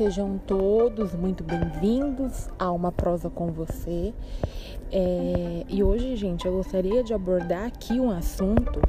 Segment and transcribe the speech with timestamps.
[0.00, 4.14] sejam todos muito bem-vindos a uma prosa com você.
[4.90, 8.80] É, e hoje, gente, eu gostaria de abordar aqui um assunto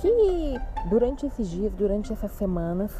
[0.00, 2.90] que durante esses dias, durante essas semanas,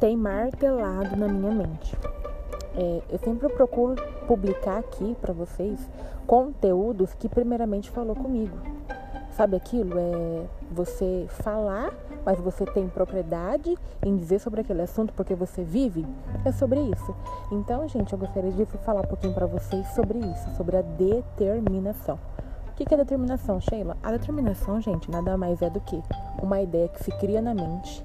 [0.00, 1.96] tem martelado na minha mente.
[2.76, 3.94] É, eu sempre procuro
[4.26, 5.78] publicar aqui para vocês
[6.26, 8.58] conteúdos que primeiramente falou comigo.
[9.30, 9.96] Sabe aquilo?
[9.96, 11.94] É você falar,
[12.24, 16.06] mas você tem propriedade em dizer sobre aquele assunto porque você vive?
[16.44, 17.14] É sobre isso.
[17.50, 22.18] Então, gente, eu gostaria de falar um pouquinho para vocês sobre isso, sobre a determinação.
[22.68, 23.96] O que é determinação, Sheila?
[24.02, 26.02] A determinação, gente, nada mais é do que
[26.42, 28.02] uma ideia que se cria na mente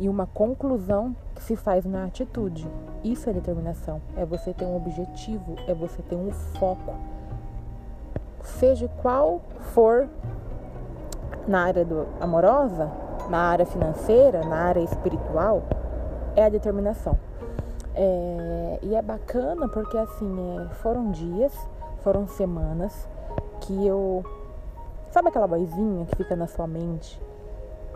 [0.00, 2.66] e uma conclusão que se faz na atitude.
[3.04, 4.00] Isso é determinação.
[4.16, 6.94] É você ter um objetivo, é você ter um foco
[8.46, 9.40] seja qual
[9.74, 10.08] for
[11.46, 12.90] na área do, amorosa,
[13.28, 15.62] na área financeira, na área espiritual,
[16.34, 17.18] é a determinação.
[17.94, 21.52] É, e é bacana porque assim é, foram dias,
[22.02, 23.08] foram semanas
[23.60, 24.24] que eu.
[25.10, 27.20] Sabe aquela vozinha que fica na sua mente?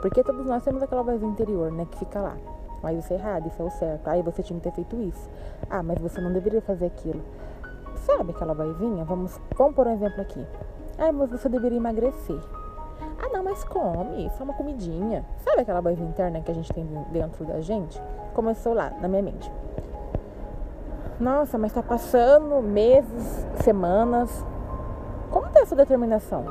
[0.01, 1.87] Porque todos nós temos aquela vozinha interior, né?
[1.91, 2.37] Que fica lá.
[2.83, 4.09] Mas isso é errado, isso é o certo.
[4.09, 5.29] Aí você tinha que ter feito isso.
[5.69, 7.21] Ah, mas você não deveria fazer aquilo.
[8.07, 9.05] Sabe aquela vozinha?
[9.05, 10.47] Vamos, vamos por um exemplo aqui.
[10.99, 12.41] Ah, mas você deveria emagrecer.
[13.23, 15.25] Ah, não, mas come, só uma comidinha.
[15.45, 18.01] Sabe aquela voz interna que a gente tem dentro da gente?
[18.33, 19.53] Começou lá, na minha mente.
[21.21, 24.45] Nossa, mas tá passando meses, semanas.
[25.31, 26.47] Como tá essa determinação?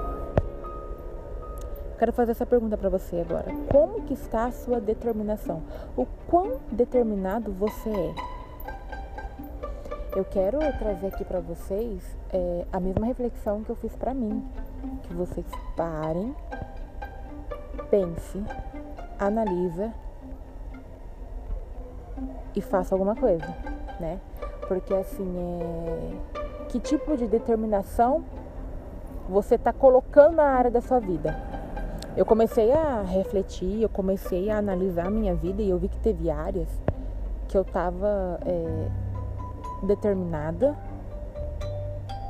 [1.98, 3.52] Quero fazer essa pergunta para você agora.
[3.72, 5.64] Como que está a sua determinação?
[5.98, 8.16] O quão determinado você é?
[10.16, 14.44] Eu quero trazer aqui para vocês é, a mesma reflexão que eu fiz para mim,
[15.04, 16.36] que vocês parem,
[17.90, 18.44] pense,
[19.18, 19.94] analisa
[22.56, 23.48] e faça alguma coisa,
[24.00, 24.20] né?
[24.68, 26.68] Porque assim, é...
[26.68, 28.24] que tipo de determinação
[29.28, 31.36] você está colocando na área da sua vida?
[32.18, 36.00] Eu comecei a refletir, eu comecei a analisar a minha vida e eu vi que
[36.00, 36.70] teve áreas
[37.48, 38.90] que eu tava é
[39.84, 40.76] determinada,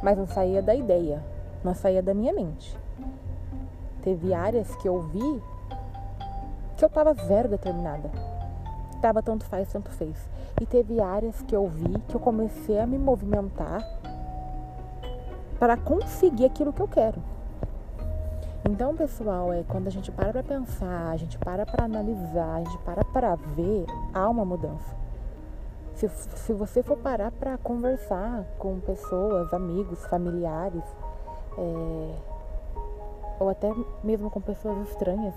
[0.03, 1.23] mas não saía da ideia,
[1.63, 2.77] não saía da minha mente.
[4.01, 5.41] Teve áreas que eu vi
[6.77, 8.09] que eu estava zero determinada.
[9.01, 10.17] Tava tanto faz, tanto fez.
[10.61, 13.81] E teve áreas que eu vi que eu comecei a me movimentar
[15.59, 17.21] para conseguir aquilo que eu quero.
[18.69, 22.63] Então, pessoal, é quando a gente para para pensar, a gente para para analisar, a
[22.63, 24.95] gente para para ver, há uma mudança.
[25.95, 30.83] Se, se você for parar para conversar com pessoas, amigos, familiares,
[31.59, 32.15] é,
[33.39, 35.33] ou até mesmo com pessoas estranhas,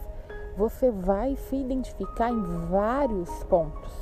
[0.57, 3.93] você vai se identificar em vários pontos.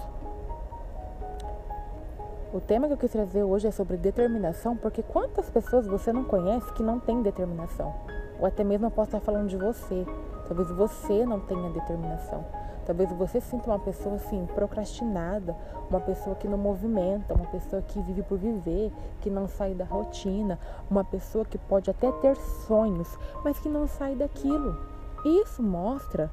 [2.52, 6.24] O tema que eu quis trazer hoje é sobre determinação, porque quantas pessoas você não
[6.24, 7.94] conhece que não tem determinação?
[8.40, 10.04] Ou até mesmo eu posso estar falando de você.
[10.48, 12.44] Talvez você não tenha determinação.
[12.90, 15.56] Talvez você sinta uma pessoa assim, procrastinada,
[15.88, 19.84] uma pessoa que não movimenta, uma pessoa que vive por viver, que não sai da
[19.84, 20.58] rotina,
[20.90, 22.34] uma pessoa que pode até ter
[22.66, 24.76] sonhos, mas que não sai daquilo.
[25.24, 26.32] Isso mostra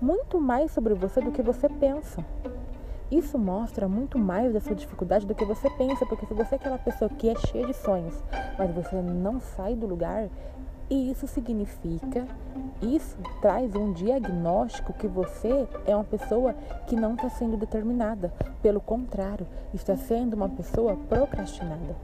[0.00, 2.24] muito mais sobre você do que você pensa.
[3.10, 6.56] Isso mostra muito mais da sua dificuldade do que você pensa, porque se você é
[6.56, 8.14] aquela pessoa que é cheia de sonhos,
[8.58, 10.30] mas você não sai do lugar,
[10.90, 12.26] e isso significa,
[12.80, 16.54] isso traz um diagnóstico que você é uma pessoa
[16.86, 18.32] que não está sendo determinada.
[18.62, 21.94] Pelo contrário, está sendo uma pessoa procrastinada.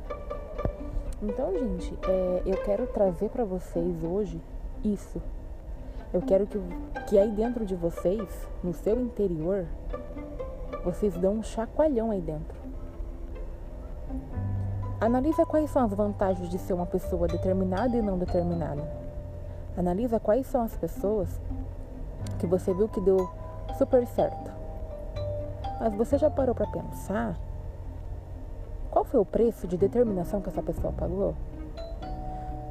[1.23, 4.41] Então, gente, é, eu quero trazer para vocês hoje
[4.85, 5.23] isso.
[6.13, 6.61] Eu quero que,
[7.09, 8.29] que aí dentro de vocês,
[8.63, 9.67] no seu interior,
[10.85, 12.64] vocês dão um chacoalhão aí dentro.
[15.01, 18.83] Analisa quais são as vantagens de ser uma pessoa determinada e não determinada.
[19.77, 21.29] Analisa quais são as pessoas
[22.39, 23.29] que você viu que deu
[23.77, 24.51] super certo.
[25.81, 27.37] Mas você já parou para pensar
[28.91, 31.35] qual foi o preço de determinação que essa pessoa pagou?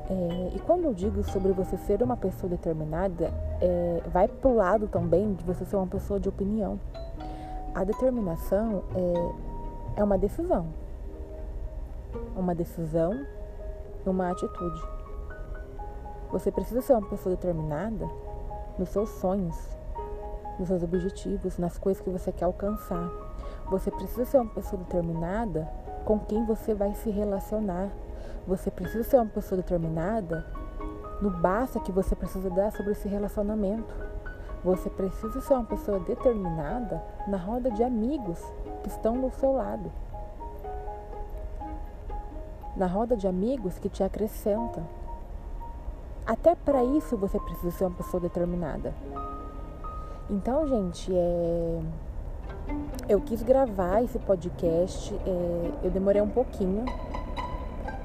[0.10, 4.88] É, e quando eu digo sobre você ser uma pessoa determinada, é, vai pro lado
[4.88, 6.80] também de você ser uma pessoa de opinião.
[7.76, 10.68] A determinação é, é uma decisão
[12.36, 13.26] uma decisão
[14.06, 14.82] e uma atitude.
[16.32, 18.10] Você precisa ser uma pessoa determinada
[18.78, 19.56] nos seus sonhos,
[20.58, 23.10] nos seus objetivos, nas coisas que você quer alcançar.
[23.70, 25.70] Você precisa ser uma pessoa determinada
[26.06, 27.90] com quem você vai se relacionar.
[28.48, 30.46] Você precisa ser uma pessoa determinada
[31.22, 33.94] no basta que você precisa dar sobre esse relacionamento.
[34.64, 38.40] Você precisa ser uma pessoa determinada na roda de amigos
[38.82, 39.92] que estão do seu lado.
[42.76, 44.84] Na roda de amigos que te acrescentam.
[46.26, 48.94] Até para isso você precisa ser uma pessoa determinada.
[50.30, 51.82] Então, gente, é...
[53.10, 55.14] eu quis gravar esse podcast.
[55.14, 55.72] É...
[55.84, 56.86] Eu demorei um pouquinho.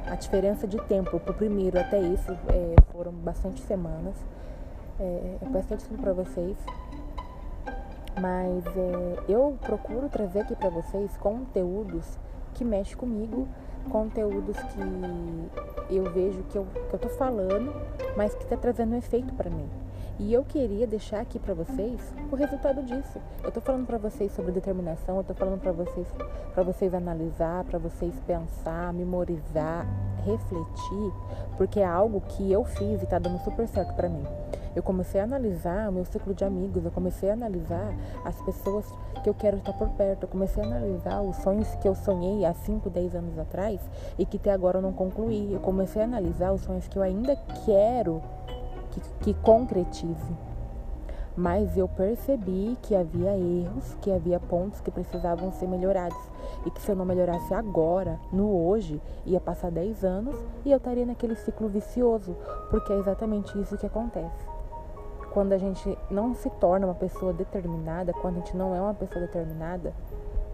[0.06, 2.74] A diferença de tempo pro primeiro até isso é...
[2.92, 4.16] foram bastante semanas.
[4.98, 5.36] É...
[5.40, 6.56] Eu peço desculpa para vocês.
[8.20, 9.22] Mas é...
[9.28, 12.18] eu procuro trazer aqui para vocês conteúdos
[12.54, 13.46] que mexem comigo
[13.90, 17.72] conteúdos que eu vejo que eu, que eu tô falando,
[18.16, 19.68] mas que tá trazendo um efeito para mim.
[20.20, 23.20] E eu queria deixar aqui para vocês o resultado disso.
[23.42, 26.06] Eu tô falando para vocês sobre determinação, eu tô falando para vocês
[26.52, 29.86] para vocês analisar, para vocês pensar, memorizar,
[30.24, 31.12] refletir,
[31.56, 34.24] porque é algo que eu fiz e tá dando super certo para mim.
[34.76, 37.94] Eu comecei a analisar o meu ciclo de amigos, eu comecei a analisar
[38.24, 38.84] as pessoas
[39.22, 42.44] que eu quero estar por perto, eu comecei a analisar os sonhos que eu sonhei
[42.44, 43.80] há 5, 10 anos atrás
[44.18, 45.52] e que até agora eu não concluí.
[45.52, 48.22] Eu comecei a analisar os sonhos que eu ainda quero
[48.90, 50.36] que, que concretize.
[51.36, 56.18] Mas eu percebi que havia erros, que havia pontos que precisavam ser melhorados.
[56.66, 60.78] E que se eu não melhorasse agora, no hoje, ia passar 10 anos e eu
[60.78, 62.36] estaria naquele ciclo vicioso.
[62.70, 64.57] Porque é exatamente isso que acontece
[65.38, 68.92] quando a gente não se torna uma pessoa determinada, quando a gente não é uma
[68.92, 69.94] pessoa determinada,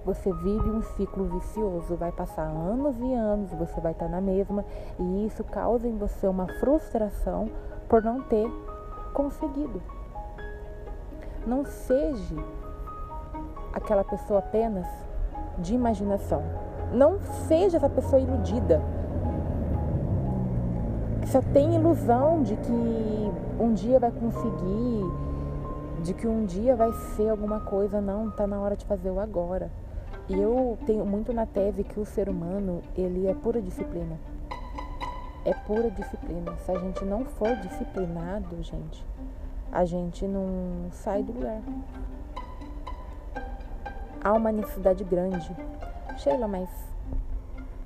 [0.04, 1.96] você vive um ciclo vicioso.
[1.96, 4.62] Vai passar anos e anos, você vai estar na mesma,
[4.98, 7.48] e isso causa em você uma frustração
[7.88, 8.46] por não ter
[9.14, 9.80] conseguido.
[11.46, 12.36] Não seja
[13.72, 14.86] aquela pessoa apenas
[15.56, 16.42] de imaginação.
[16.92, 18.82] Não seja essa pessoa iludida
[21.26, 25.02] só tem ilusão de que um dia vai conseguir,
[26.02, 28.00] de que um dia vai ser alguma coisa.
[28.00, 29.70] Não, tá na hora de fazer o agora.
[30.28, 34.18] E eu tenho muito na tese que o ser humano, ele é pura disciplina.
[35.44, 36.56] É pura disciplina.
[36.64, 39.04] Se a gente não for disciplinado, gente,
[39.70, 41.60] a gente não sai do lugar.
[44.22, 45.54] Há uma necessidade grande.
[46.16, 46.70] Sheila, mas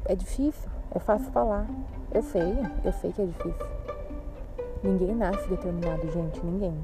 [0.05, 1.67] é difícil, é fácil falar.
[2.13, 3.67] Eu sei, eu sei que é difícil.
[4.83, 6.75] Ninguém nasce determinado, gente, ninguém.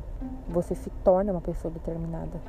[0.49, 2.41] Você se torna uma pessoa determinada.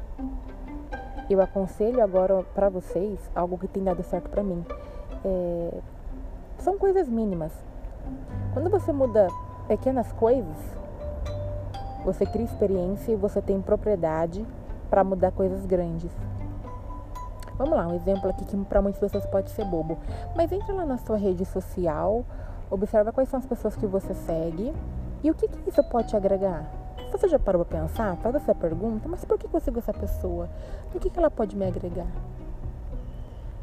[1.29, 4.65] Eu aconselho agora para vocês algo que tem dado certo para mim.
[5.23, 5.79] É...
[6.59, 7.51] São coisas mínimas.
[8.53, 9.27] Quando você muda
[9.67, 10.57] pequenas coisas,
[12.03, 14.45] você cria experiência e você tem propriedade
[14.89, 16.11] para mudar coisas grandes.
[17.57, 19.97] Vamos lá, um exemplo aqui que para muitas pessoas pode ser bobo.
[20.35, 22.25] Mas entra lá na sua rede social,
[22.69, 24.73] observa quais são as pessoas que você segue
[25.23, 26.69] e o que, que isso pode te agregar.
[27.11, 28.17] Você já parou para pensar?
[28.17, 30.49] Faz essa pergunta, mas por que eu sigo essa pessoa?
[30.91, 32.07] Por que, que ela pode me agregar?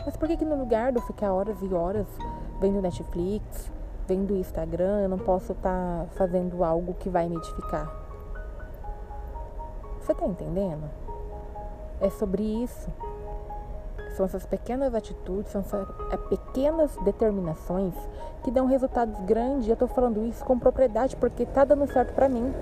[0.04, 2.06] Mas por que, que no lugar de eu ficar horas e horas
[2.60, 3.70] vendo Netflix,
[4.08, 7.92] vendo Instagram, eu não posso estar tá fazendo algo que vai me edificar?
[10.00, 10.88] Você tá entendendo?
[12.00, 12.90] É sobre isso.
[14.16, 17.94] São essas pequenas atitudes, são essas é, pequenas determinações
[18.42, 19.68] que dão resultados grandes.
[19.68, 22.52] Eu tô falando isso com propriedade porque tá dando certo para mim.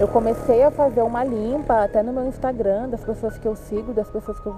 [0.00, 3.92] Eu comecei a fazer uma limpa até no meu Instagram das pessoas que eu sigo,
[3.92, 4.56] das pessoas que eu,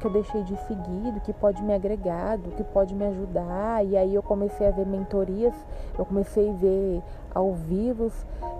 [0.00, 3.86] que eu deixei de seguir, do que pode me agregar, do que pode me ajudar.
[3.86, 5.54] E aí eu comecei a ver mentorias,
[5.96, 8.10] eu comecei a ver ao vivo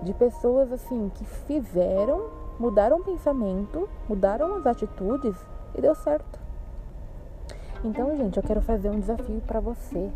[0.01, 2.21] de pessoas assim que fizeram,
[2.57, 5.35] mudaram o pensamento, mudaram as atitudes
[5.75, 6.39] e deu certo.
[7.83, 10.09] Então, gente, eu quero fazer um desafio para você.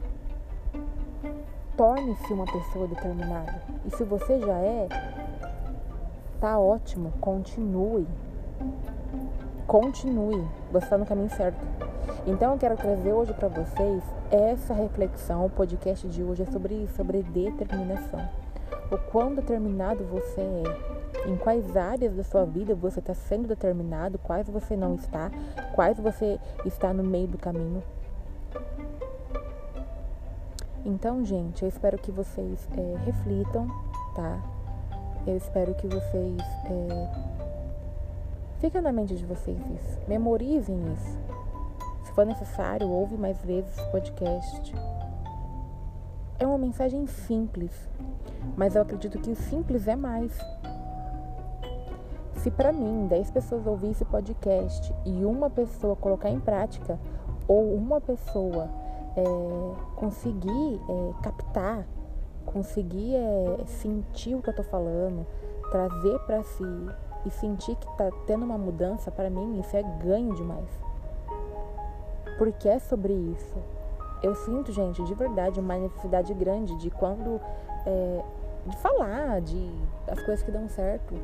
[1.76, 3.62] Torne-se uma pessoa determinada.
[3.86, 4.88] E se você já é,
[6.40, 8.08] tá ótimo, continue.
[9.68, 10.48] Continue.
[10.72, 11.60] Você está no caminho certo.
[12.26, 15.46] Então eu quero trazer hoje para vocês essa reflexão.
[15.46, 18.28] O podcast de hoje é sobre isso, sobre determinação.
[18.90, 24.18] O quão determinado você é em quais áreas da sua vida você está sendo determinado,
[24.18, 25.32] quais você não está,
[25.74, 27.84] quais você está no meio do caminho.
[30.86, 33.68] Então, gente, eu espero que vocês é, reflitam,
[34.16, 34.42] tá?
[35.26, 37.12] Eu espero que vocês é,
[38.60, 41.20] fiquem na mente de vocês isso, memorizem isso.
[42.06, 44.74] Se for necessário, ouve mais vezes o podcast.
[46.40, 47.72] É uma mensagem simples,
[48.56, 50.32] mas eu acredito que o simples é mais.
[52.38, 57.00] Se para mim 10 pessoas ouvir esse podcast e uma pessoa colocar em prática,
[57.48, 58.70] ou uma pessoa
[59.16, 59.24] é,
[59.96, 61.88] conseguir é, captar,
[62.46, 65.26] conseguir é, sentir o que eu tô falando,
[65.72, 66.64] trazer para si
[67.26, 70.70] e sentir que tá tendo uma mudança, para mim isso é ganho demais.
[72.38, 73.56] Porque é sobre isso.
[74.22, 77.42] Eu sinto, gente, de verdade, uma necessidade grande de quando.
[77.86, 78.24] É,
[78.68, 79.72] de falar, de
[80.08, 81.16] as coisas que dão certo,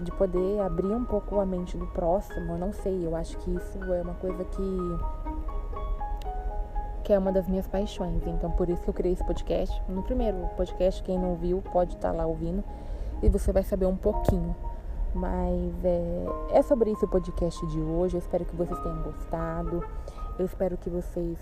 [0.00, 2.52] de poder abrir um pouco a mente do próximo.
[2.52, 4.98] Eu não sei, eu acho que isso é uma coisa que
[7.10, 8.24] que é uma das minhas paixões.
[8.24, 9.82] Então, por isso que eu criei esse podcast.
[9.88, 12.62] No primeiro podcast, quem não viu pode estar tá lá ouvindo
[13.20, 14.54] e você vai saber um pouquinho.
[15.12, 18.14] Mas é, é sobre isso o podcast de hoje.
[18.14, 19.84] Eu espero que vocês tenham gostado.
[20.38, 21.36] Eu espero que vocês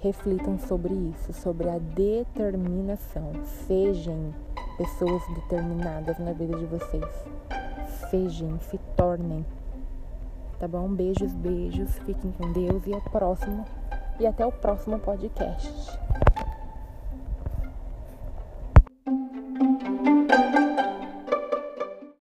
[0.00, 3.32] reflitam sobre isso, sobre a determinação.
[3.66, 4.34] Sejam
[4.76, 7.63] pessoas determinadas na vida de vocês.
[8.10, 9.44] Sejam, se tornem.
[10.58, 10.88] Tá bom?
[10.88, 11.98] Beijos, beijos.
[12.00, 13.64] Fiquem com Deus e ao próximo.
[14.20, 15.98] E até o próximo podcast.